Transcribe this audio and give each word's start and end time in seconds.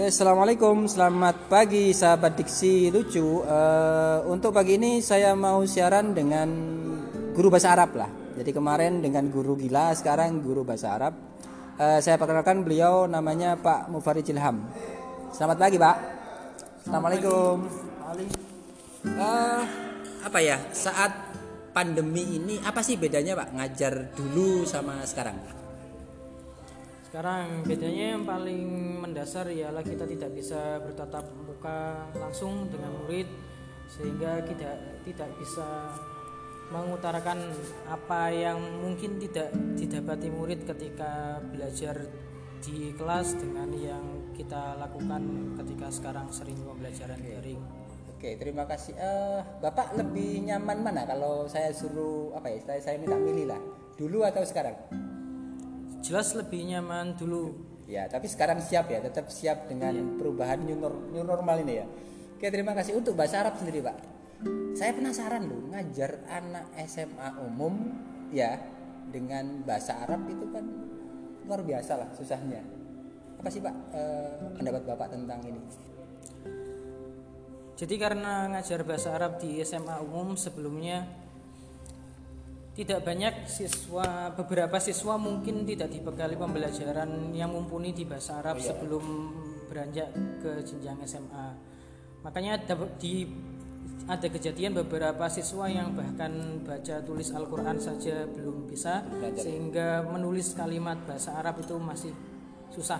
Assalamualaikum, 0.00 0.88
selamat 0.88 1.52
pagi 1.52 1.92
sahabat 1.92 2.32
diksi 2.32 2.88
lucu. 2.88 3.44
Eh, 3.44 4.18
untuk 4.32 4.56
pagi 4.56 4.80
ini 4.80 5.04
saya 5.04 5.36
mau 5.36 5.60
siaran 5.68 6.16
dengan 6.16 6.48
guru 7.36 7.52
bahasa 7.52 7.76
Arab 7.76 8.00
lah. 8.00 8.08
Jadi 8.32 8.48
kemarin 8.48 9.04
dengan 9.04 9.28
guru 9.28 9.60
gila, 9.60 9.92
sekarang 9.92 10.40
guru 10.40 10.64
bahasa 10.64 10.96
Arab. 10.96 11.12
Eh, 11.76 12.00
saya 12.00 12.16
perkenalkan 12.16 12.64
beliau 12.64 13.04
namanya 13.04 13.60
Pak 13.60 13.92
Mufarid 13.92 14.24
Ilham. 14.32 14.72
Selamat 15.36 15.68
pagi 15.68 15.76
Pak. 15.76 15.96
Assalamualaikum. 16.80 17.56
Eh, 19.04 19.62
apa 20.24 20.38
ya 20.40 20.64
saat 20.72 21.12
pandemi 21.76 22.40
ini 22.40 22.56
apa 22.64 22.80
sih 22.80 22.96
bedanya 22.96 23.36
Pak 23.36 23.52
ngajar 23.52 24.16
dulu 24.16 24.64
sama 24.64 25.04
sekarang? 25.04 25.59
Sekarang 27.10 27.66
bedanya 27.66 28.14
yang 28.14 28.22
paling 28.22 28.62
mendasar 29.02 29.50
ialah 29.50 29.82
kita 29.82 30.06
tidak 30.06 30.30
bisa 30.30 30.78
bertatap 30.78 31.26
muka 31.42 32.06
langsung 32.14 32.70
dengan 32.70 32.94
murid 33.02 33.26
sehingga 33.90 34.38
tidak 34.46 35.02
tidak 35.02 35.26
bisa 35.42 35.90
mengutarakan 36.70 37.50
apa 37.90 38.30
yang 38.30 38.62
mungkin 38.78 39.18
tidak 39.18 39.50
didapati 39.74 40.30
murid 40.30 40.62
ketika 40.62 41.42
belajar 41.50 41.98
di 42.62 42.94
kelas 42.94 43.34
dengan 43.42 43.74
yang 43.74 44.30
kita 44.30 44.78
lakukan 44.78 45.58
ketika 45.58 45.90
sekarang 45.90 46.30
sering 46.30 46.62
pembelajaran 46.62 47.18
daring. 47.18 47.58
Oke, 48.14 48.38
terima 48.38 48.70
kasih. 48.70 48.94
Eh, 48.94 49.42
Bapak 49.58 49.98
lebih 49.98 50.46
nyaman 50.46 50.78
mana 50.78 51.02
kalau 51.10 51.50
saya 51.50 51.74
suruh 51.74 52.30
apa 52.38 52.54
ya? 52.54 52.62
Saya, 52.62 52.78
saya 52.86 52.96
minta 53.02 53.18
milih 53.18 53.50
lah. 53.50 53.58
Dulu 53.98 54.22
atau 54.22 54.46
sekarang? 54.46 54.78
Jelas 56.10 56.34
lebih 56.34 56.66
nyaman 56.66 57.14
dulu. 57.14 57.54
Ya, 57.86 58.10
tapi 58.10 58.26
sekarang 58.26 58.58
siap 58.58 58.90
ya, 58.90 58.98
tetap 58.98 59.30
siap 59.30 59.70
dengan 59.70 60.18
perubahan 60.18 60.58
new, 60.58 60.74
nor- 60.74 61.06
new 61.14 61.22
normal 61.22 61.62
ini 61.62 61.78
ya. 61.78 61.86
Oke, 62.34 62.50
terima 62.50 62.74
kasih 62.74 62.98
untuk 62.98 63.14
bahasa 63.14 63.46
Arab 63.46 63.54
sendiri, 63.54 63.78
Pak. 63.78 63.94
Saya 64.74 64.90
penasaran 64.90 65.46
loh, 65.46 65.70
ngajar 65.70 66.18
anak 66.26 66.66
SMA 66.90 67.30
umum 67.46 67.94
ya 68.34 68.58
dengan 69.06 69.62
bahasa 69.62 70.02
Arab 70.02 70.26
itu 70.26 70.50
kan 70.50 70.66
luar 71.46 71.62
biasa 71.62 71.94
lah 71.94 72.10
susahnya. 72.18 72.58
Apa 73.38 73.46
sih, 73.46 73.62
Pak, 73.62 73.74
eh, 73.94 74.50
pendapat 74.58 74.82
Bapak 74.82 75.14
tentang 75.14 75.38
ini? 75.46 75.62
Jadi 77.78 77.94
karena 78.02 78.50
ngajar 78.50 78.82
bahasa 78.82 79.14
Arab 79.14 79.38
di 79.38 79.62
SMA 79.62 80.02
umum 80.02 80.34
sebelumnya 80.34 81.06
tidak 82.70 83.02
banyak 83.02 83.50
siswa 83.50 84.30
beberapa 84.30 84.78
siswa 84.78 85.18
mungkin 85.18 85.66
tidak 85.66 85.90
dibekali 85.90 86.38
pembelajaran 86.38 87.34
yang 87.34 87.50
mumpuni 87.50 87.90
di 87.90 88.06
bahasa 88.06 88.38
Arab 88.38 88.62
sebelum 88.62 89.02
beranjak 89.66 90.10
ke 90.38 90.62
jenjang 90.62 91.02
SMA. 91.02 91.48
Makanya 92.22 92.62
ada 92.62 92.74
di 92.98 93.26
ada 94.10 94.26
kejadian 94.26 94.74
beberapa 94.74 95.26
siswa 95.30 95.70
yang 95.70 95.94
bahkan 95.94 96.62
baca 96.66 96.98
tulis 97.02 97.30
Al-Qur'an 97.30 97.78
saja 97.78 98.26
belum 98.26 98.66
bisa 98.66 99.06
sehingga 99.38 100.02
menulis 100.06 100.54
kalimat 100.58 100.98
bahasa 101.06 101.38
Arab 101.38 101.62
itu 101.62 101.78
masih 101.78 102.10
susah. 102.74 102.98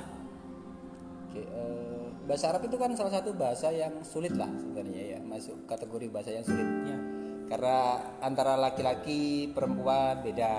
Oke, 1.30 1.42
eh, 1.46 2.06
bahasa 2.26 2.54
Arab 2.54 2.66
itu 2.66 2.74
kan 2.78 2.90
salah 2.94 3.22
satu 3.22 3.34
bahasa 3.34 3.70
yang 3.70 4.02
sulit 4.02 4.34
lah 4.34 4.50
sebenarnya 4.50 5.02
ya, 5.14 5.18
masuk 5.22 5.62
kategori 5.66 6.06
bahasa 6.10 6.30
yang 6.34 6.46
sulit. 6.46 6.68
Ya. 6.86 7.09
Karena 7.50 7.98
antara 8.22 8.54
laki-laki 8.54 9.50
perempuan 9.50 10.22
beda. 10.22 10.54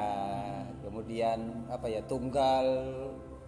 Kemudian 0.83 1.71
apa 1.71 1.87
ya 1.87 2.03
tunggal 2.03 2.67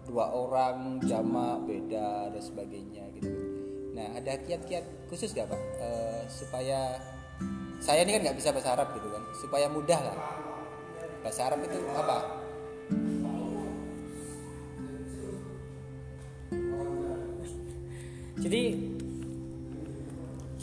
dua 0.08 0.32
orang 0.32 0.96
jamak 1.04 1.68
beda 1.68 2.32
dan 2.32 2.40
sebagainya 2.40 3.04
gitu. 3.20 3.28
Nah 3.92 4.16
ada 4.16 4.40
kiat-kiat 4.40 5.12
khusus 5.12 5.36
gak 5.36 5.52
pak? 5.52 5.60
Eh, 5.60 6.24
supaya 6.32 6.96
saya 7.84 8.00
ini 8.00 8.16
kan 8.16 8.20
nggak 8.24 8.38
bisa 8.40 8.48
bahasa 8.48 8.72
Arab 8.72 8.96
gitu 8.96 9.12
kan? 9.12 9.22
Supaya 9.36 9.68
mudah 9.68 10.00
lah. 10.00 10.16
Bahasa 11.20 11.52
Arab 11.52 11.60
itu 11.68 11.78
apa? 11.92 12.18
Jadi 18.40 18.93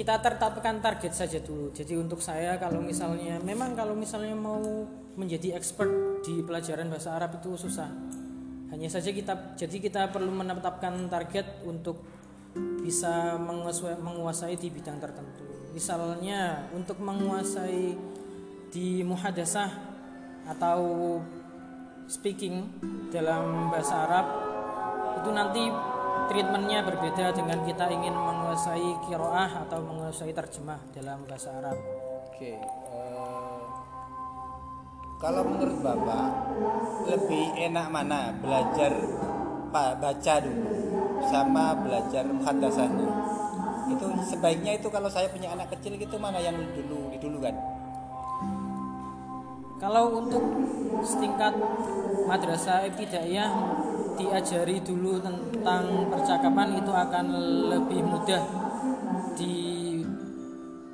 kita 0.02 0.18
tetapkan 0.18 0.82
target 0.82 1.14
saja 1.14 1.38
dulu. 1.46 1.70
Jadi 1.70 1.94
untuk 1.94 2.18
saya 2.26 2.58
kalau 2.58 2.82
misalnya 2.82 3.38
memang 3.46 3.78
kalau 3.78 3.94
misalnya 3.94 4.34
mau 4.34 4.58
menjadi 5.14 5.54
expert 5.54 6.26
di 6.26 6.42
pelajaran 6.42 6.90
bahasa 6.90 7.14
Arab 7.14 7.38
itu 7.38 7.54
susah. 7.54 7.86
Hanya 8.74 8.90
saja 8.90 9.14
kita 9.14 9.54
jadi 9.54 9.78
kita 9.78 10.10
perlu 10.10 10.34
menetapkan 10.34 11.06
target 11.06 11.62
untuk 11.70 12.02
bisa 12.82 13.38
menguasai, 13.38 14.02
menguasai 14.02 14.58
di 14.58 14.74
bidang 14.74 14.98
tertentu. 14.98 15.46
Misalnya 15.70 16.66
untuk 16.74 16.98
menguasai 16.98 17.94
di 18.74 19.06
muhadasah 19.06 19.70
atau 20.50 20.82
speaking 22.10 22.66
dalam 23.14 23.70
bahasa 23.70 24.10
Arab 24.10 24.26
itu 25.22 25.30
nanti 25.30 25.91
treatmentnya 26.32 26.80
berbeda 26.88 27.36
dengan 27.36 27.60
kita 27.68 27.92
ingin 27.92 28.16
menguasai 28.16 29.04
kiroah 29.04 29.68
atau 29.68 29.84
menguasai 29.84 30.32
terjemah 30.32 30.80
dalam 30.96 31.28
bahasa 31.28 31.52
Arab. 31.60 31.76
Oke, 32.32 32.56
eh, 32.56 33.62
kalau 35.20 35.44
menurut 35.44 35.84
Bapak 35.84 36.28
lebih 37.12 37.52
enak 37.60 37.88
mana 37.92 38.32
belajar 38.40 38.96
pak 39.76 40.00
baca 40.00 40.34
dulu 40.40 40.72
sama 41.28 41.76
belajar 41.84 42.24
muhadasahnya? 42.24 43.12
Itu 43.92 44.08
sebaiknya 44.24 44.80
itu 44.80 44.88
kalau 44.88 45.12
saya 45.12 45.28
punya 45.28 45.52
anak 45.52 45.76
kecil 45.76 46.00
gitu 46.00 46.16
mana 46.16 46.40
yang 46.40 46.56
dulu 46.56 47.12
dulu 47.20 47.44
kan? 47.44 47.60
Kalau 49.84 50.16
untuk 50.16 50.44
setingkat 51.04 51.60
madrasah 52.24 52.88
ibtidaiyah 52.88 53.52
diajari 54.22 54.78
dulu 54.86 55.18
tentang 55.18 56.06
percakapan 56.14 56.78
itu 56.78 56.92
akan 56.94 57.26
lebih 57.74 58.02
mudah 58.06 58.44
di 59.34 59.56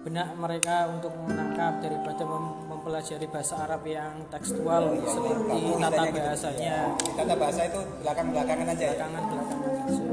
benak 0.07 0.39
mereka 0.39 0.87
untuk 0.87 1.11
menangkap 1.27 1.83
daripada 1.83 2.23
mem- 2.23 2.63
mempelajari 2.71 3.27
bahasa 3.27 3.59
Arab 3.59 3.83
yang 3.83 4.23
tekstual 4.31 4.95
seperti 5.03 5.59
tata 5.83 6.03
bahasanya 6.07 6.75
Tata 6.95 7.33
bahasa 7.35 7.61
itu 7.67 7.79
belakang-belakangan 7.99 8.67
aja 8.71 8.85
ya. 8.87 8.91
belakangan-belakangan 8.95 9.71
saja. 9.91 10.03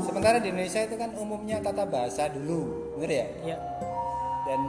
Sementara 0.00 0.36
di 0.38 0.48
Indonesia 0.54 0.80
itu 0.86 0.94
kan 0.94 1.10
umumnya 1.18 1.58
tata 1.58 1.84
bahasa 1.84 2.30
dulu, 2.30 2.94
bener 2.96 3.10
ya? 3.10 3.26
Ya, 3.52 3.58
Dan 4.46 4.60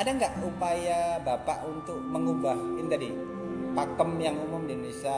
ada 0.00 0.10
nggak 0.16 0.32
upaya 0.42 1.20
Bapak 1.20 1.58
untuk 1.68 2.00
mengubah 2.00 2.56
ini 2.80 2.88
tadi 2.88 3.08
pakem 3.76 4.10
yang 4.16 4.36
umum 4.48 4.64
di 4.64 4.72
Indonesia 4.80 5.16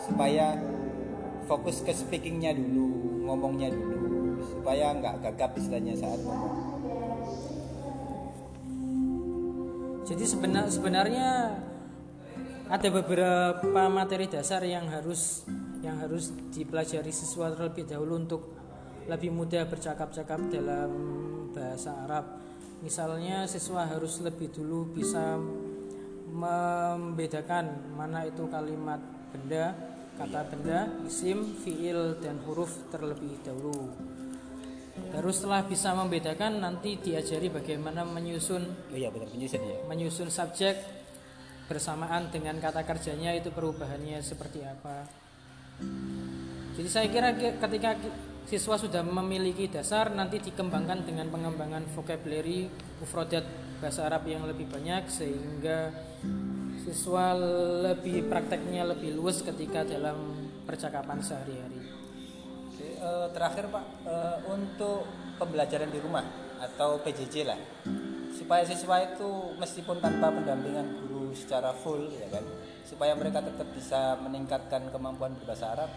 supaya 0.00 0.56
fokus 1.50 1.82
ke 1.82 1.90
speakingnya 1.90 2.54
dulu, 2.54 3.26
ngomongnya 3.26 3.74
dulu, 3.74 4.38
supaya 4.46 4.94
nggak 4.94 5.18
gagap 5.18 5.50
istilahnya 5.58 5.98
saat 5.98 6.22
ngomong. 6.22 6.54
Jadi 10.06 10.24
sebenar, 10.26 10.70
sebenarnya 10.70 11.58
ada 12.70 12.88
beberapa 12.94 13.82
materi 13.90 14.30
dasar 14.30 14.62
yang 14.62 14.86
harus 14.86 15.42
yang 15.82 15.98
harus 15.98 16.30
dipelajari 16.54 17.10
siswa 17.10 17.50
terlebih 17.50 17.82
dahulu 17.82 18.14
untuk 18.14 18.42
lebih 19.10 19.34
mudah 19.34 19.66
bercakap-cakap 19.66 20.38
dalam 20.54 20.90
bahasa 21.50 21.90
Arab. 22.06 22.38
Misalnya 22.78 23.50
siswa 23.50 23.90
harus 23.90 24.22
lebih 24.22 24.54
dulu 24.54 24.86
bisa 24.94 25.34
membedakan 26.30 27.90
mana 27.98 28.22
itu 28.22 28.46
kalimat 28.46 29.02
benda, 29.34 29.74
kata 30.20 30.40
benda, 30.52 30.84
isim, 31.08 31.56
fiil 31.56 32.20
dan 32.20 32.36
huruf 32.44 32.68
terlebih 32.92 33.40
dahulu. 33.40 33.88
Baru 35.16 35.32
setelah 35.32 35.64
bisa 35.64 35.96
membedakan 35.96 36.60
nanti 36.60 37.00
diajari 37.00 37.48
bagaimana 37.48 38.04
menyusun 38.04 38.92
Oh 38.92 38.98
iya 38.98 39.08
benar 39.08 39.32
penyusun 39.32 39.62
ya. 39.64 39.76
menyusun 39.88 40.28
subjek 40.28 40.76
bersamaan 41.72 42.28
dengan 42.28 42.60
kata 42.60 42.84
kerjanya 42.84 43.32
itu 43.32 43.48
perubahannya 43.48 44.20
seperti 44.20 44.60
apa. 44.60 45.08
Jadi 46.76 46.88
saya 46.90 47.08
kira 47.08 47.32
ki- 47.32 47.56
ketika 47.56 47.96
siswa 48.44 48.76
sudah 48.76 49.00
memiliki 49.00 49.72
dasar 49.72 50.12
nanti 50.12 50.42
dikembangkan 50.42 51.06
dengan 51.06 51.32
pengembangan 51.32 51.86
vocabulary 51.96 52.68
mufradat 53.00 53.46
bahasa 53.80 54.04
Arab 54.04 54.28
yang 54.28 54.44
lebih 54.44 54.68
banyak 54.68 55.08
sehingga 55.08 55.94
siswa 56.80 57.36
lebih 57.84 58.28
prakteknya 58.32 58.88
lebih 58.88 59.16
luas 59.16 59.44
ketika 59.44 59.84
dalam 59.84 60.16
percakapan 60.64 61.20
sehari-hari. 61.20 61.80
Eh, 63.00 63.28
terakhir 63.32 63.68
Pak 63.72 63.84
eh, 64.04 64.38
untuk 64.48 65.08
pembelajaran 65.40 65.88
di 65.88 66.00
rumah 66.00 66.24
atau 66.60 67.00
PJJ 67.00 67.48
lah, 67.48 67.56
supaya 68.36 68.60
siswa 68.68 69.00
itu 69.00 69.56
meskipun 69.56 70.04
tanpa 70.04 70.28
pendampingan 70.28 71.08
guru 71.08 71.32
secara 71.32 71.72
full 71.72 72.12
ya 72.12 72.28
kan, 72.28 72.44
supaya 72.84 73.16
mereka 73.16 73.40
tetap 73.40 73.68
bisa 73.72 74.20
meningkatkan 74.20 74.92
kemampuan 74.92 75.32
berbahasa 75.40 75.72
Arab. 75.72 75.90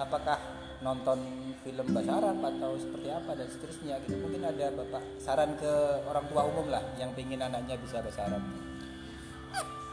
Apakah 0.00 0.40
nonton 0.80 1.20
film 1.60 1.86
bahasa 1.92 2.12
Arab 2.20 2.40
atau 2.40 2.76
seperti 2.76 3.08
apa 3.08 3.32
dan 3.36 3.48
seterusnya 3.48 3.94
gitu 4.04 4.20
mungkin 4.20 4.44
ada 4.44 4.68
bapak 4.68 5.00
saran 5.16 5.56
ke 5.56 5.72
orang 6.04 6.24
tua 6.28 6.44
umum 6.44 6.68
lah 6.68 6.82
yang 7.00 7.08
ingin 7.16 7.40
anaknya 7.40 7.80
bisa 7.80 8.04
bahasa 8.04 8.28
Arab 8.28 8.42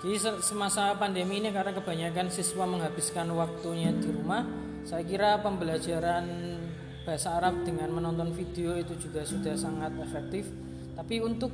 Jadi 0.01 0.17
se- 0.17 0.41
semasa 0.41 0.97
pandemi 0.97 1.37
ini 1.37 1.53
karena 1.53 1.77
kebanyakan 1.77 2.33
siswa 2.33 2.65
menghabiskan 2.65 3.29
waktunya 3.37 3.93
di 3.93 4.09
rumah, 4.09 4.41
saya 4.81 5.05
kira 5.05 5.37
pembelajaran 5.45 6.25
bahasa 7.05 7.37
Arab 7.37 7.61
dengan 7.61 7.93
menonton 7.93 8.33
video 8.33 8.73
itu 8.77 8.97
juga 8.97 9.21
sudah 9.21 9.53
sangat 9.53 9.93
efektif. 10.01 10.49
Tapi 10.97 11.21
untuk 11.21 11.53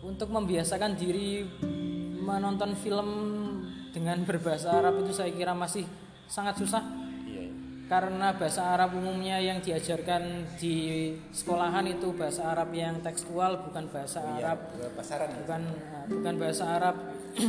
untuk 0.00 0.32
membiasakan 0.32 0.96
diri 0.96 1.44
menonton 2.24 2.72
film 2.72 3.08
dengan 3.92 4.16
berbahasa 4.24 4.72
Arab 4.72 5.04
itu 5.04 5.12
saya 5.12 5.28
kira 5.28 5.52
masih 5.52 5.84
sangat 6.24 6.56
susah 6.56 6.82
karena 7.86 8.34
bahasa 8.34 8.74
Arab 8.74 8.98
umumnya 8.98 9.38
yang 9.38 9.62
diajarkan 9.62 10.58
di 10.58 11.14
sekolahan 11.30 11.86
itu 11.86 12.10
bahasa 12.18 12.50
Arab 12.50 12.74
yang 12.74 12.98
tekstual 12.98 13.62
bukan 13.62 13.86
bahasa 13.94 14.26
Arab. 14.26 14.74
pasaran 14.98 15.30
ya? 15.30 15.38
Bukan 15.46 15.62
uh, 15.70 16.06
bukan 16.10 16.34
bahasa 16.34 16.64
Arab. 16.66 16.96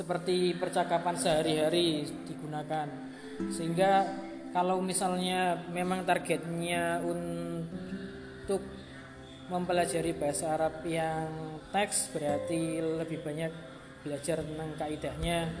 Seperti 0.00 0.56
percakapan 0.56 1.20
sehari-hari 1.20 2.08
digunakan. 2.24 2.88
Sehingga 3.52 4.08
kalau 4.56 4.80
misalnya 4.80 5.68
memang 5.68 6.08
targetnya 6.08 7.04
untuk 7.04 8.64
mempelajari 9.52 10.16
bahasa 10.16 10.56
Arab 10.56 10.80
yang 10.88 11.60
teks 11.76 12.08
berarti 12.16 12.80
lebih 12.80 13.20
banyak 13.20 13.52
belajar 14.00 14.40
tentang 14.40 14.72
kaidahnya. 14.80 15.52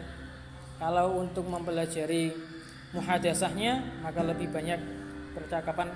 Kalau 0.80 1.20
untuk 1.20 1.44
mempelajari 1.44 2.51
muhadasahnya 2.92 4.04
maka 4.04 4.20
lebih 4.24 4.52
banyak 4.52 4.80
percakapan 5.32 5.92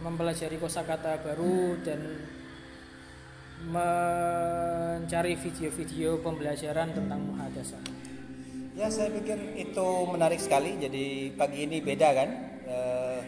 mempelajari 0.00 0.56
kosakata 0.56 1.20
baru 1.20 1.76
dan 1.84 2.00
mencari 3.68 5.34
video-video 5.34 6.22
pembelajaran 6.22 6.94
tentang 6.94 7.20
muhadasah. 7.26 7.82
Ya 8.78 8.86
saya 8.86 9.10
pikir 9.10 9.58
itu 9.58 9.88
menarik 10.06 10.38
sekali. 10.38 10.78
Jadi 10.78 11.34
pagi 11.34 11.66
ini 11.66 11.82
beda 11.82 12.08
kan, 12.14 12.30
Eh, 12.68 13.20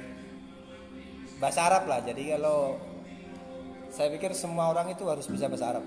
bahasa 1.40 1.64
Arab 1.64 1.88
lah. 1.88 2.04
Jadi 2.04 2.36
kalau 2.36 2.76
saya 3.88 4.12
pikir 4.12 4.36
semua 4.36 4.68
orang 4.68 4.92
itu 4.92 5.00
harus 5.08 5.24
bisa 5.24 5.48
bahasa 5.48 5.76
Arab. 5.76 5.84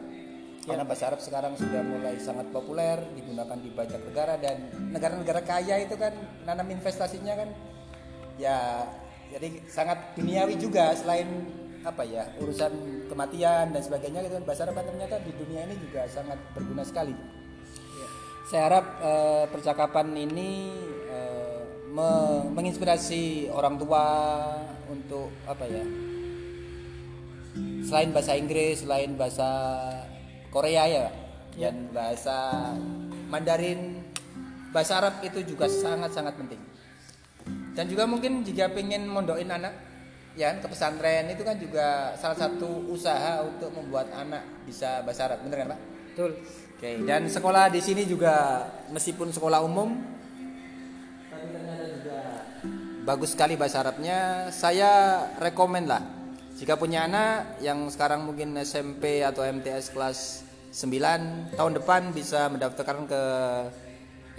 Karena 0.64 0.88
bahasa 0.88 1.12
Arab 1.12 1.20
sekarang 1.20 1.60
sudah 1.60 1.84
mulai 1.84 2.16
sangat 2.24 2.48
populer, 2.56 2.96
digunakan 3.20 3.60
di 3.60 3.68
banyak 3.68 4.00
negara 4.00 4.40
dan 4.40 4.72
negara-negara 4.96 5.44
kaya 5.44 5.84
itu 5.84 6.00
kan 6.00 6.16
nanam 6.48 6.72
investasinya 6.72 7.36
kan, 7.36 7.50
ya 8.40 8.88
jadi 9.28 9.60
sangat 9.68 10.16
duniawi 10.16 10.56
juga 10.56 10.96
selain 10.96 11.28
apa 11.84 12.08
ya 12.08 12.24
urusan 12.40 12.72
kematian 13.12 13.76
dan 13.76 13.82
sebagainya 13.84 14.24
gitu 14.24 14.40
kan 14.40 14.46
bahasa 14.48 14.64
Arab 14.64 14.80
kan 14.80 14.88
ternyata 14.88 15.20
di 15.20 15.36
dunia 15.36 15.68
ini 15.68 15.76
juga 15.84 16.08
sangat 16.08 16.40
berguna 16.56 16.88
sekali. 16.88 17.12
Saya 18.48 18.72
harap 18.72 18.86
eh, 19.04 19.46
percakapan 19.52 20.16
ini 20.16 20.72
eh, 21.12 21.60
me- 21.92 22.48
menginspirasi 22.56 23.52
orang 23.52 23.76
tua 23.76 24.06
untuk 24.88 25.28
apa 25.44 25.68
ya? 25.68 25.84
Selain 27.84 28.16
bahasa 28.16 28.40
Inggris, 28.40 28.88
selain 28.88 29.12
bahasa 29.20 29.50
Korea 30.54 30.86
ya, 30.86 31.10
dan 31.58 31.90
bahasa 31.90 32.70
Mandarin, 33.34 34.06
bahasa 34.70 35.02
Arab 35.02 35.26
itu 35.26 35.42
juga 35.42 35.66
sangat-sangat 35.66 36.38
penting. 36.38 36.62
Dan 37.74 37.90
juga 37.90 38.06
mungkin 38.06 38.46
jika 38.46 38.70
pengen 38.70 39.10
mondokin 39.10 39.50
anak 39.50 39.74
ya 40.38 40.54
kan, 40.54 40.62
ke 40.62 40.68
pesantren 40.70 41.26
itu 41.34 41.42
kan 41.42 41.58
juga 41.58 42.14
salah 42.22 42.38
satu 42.38 42.86
usaha 42.94 43.42
untuk 43.42 43.74
membuat 43.74 44.14
anak 44.14 44.46
bisa 44.70 45.02
bahasa 45.02 45.26
Arab, 45.26 45.42
bener 45.42 45.58
kan 45.66 45.68
Pak? 45.74 45.82
Betul. 46.14 46.32
Oke, 46.78 46.90
dan 47.10 47.26
sekolah 47.26 47.74
di 47.74 47.82
sini 47.82 48.06
juga 48.06 48.68
meskipun 48.94 49.34
sekolah 49.34 49.64
umum 49.66 49.96
tapi 51.32 51.48
ternyata 51.50 51.86
juga 51.90 52.20
bagus 53.08 53.34
sekali 53.34 53.58
bahasa 53.58 53.82
Arabnya. 53.82 54.52
Saya 54.54 55.24
rekomen 55.42 55.90
lah 55.90 56.23
jika 56.58 56.78
punya 56.78 57.10
anak 57.10 57.60
yang 57.66 57.90
sekarang 57.90 58.30
mungkin 58.30 58.54
SMP 58.62 59.26
atau 59.26 59.42
MTS 59.42 59.90
kelas 59.90 60.20
9 60.74 61.58
tahun 61.58 61.74
depan 61.82 62.14
bisa 62.14 62.50
mendaftarkan 62.50 63.06
ke 63.06 63.24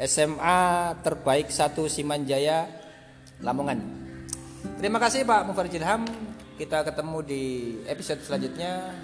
SMA 0.02 0.58
terbaik 1.06 1.50
satu 1.50 1.86
Simanjaya 1.86 2.66
Lamongan. 3.42 3.78
Terima 4.78 4.98
kasih 4.98 5.22
Pak 5.22 5.46
Mufarjil 5.46 5.84
Ham. 5.86 6.06
Kita 6.54 6.86
ketemu 6.86 7.18
di 7.22 7.42
episode 7.86 8.22
selanjutnya. 8.22 8.94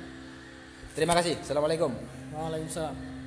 Terima 0.94 1.14
kasih. 1.14 1.38
Assalamualaikum. 1.42 1.94
Waalaikumsalam. 2.34 3.19